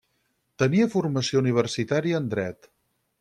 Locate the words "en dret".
2.23-2.69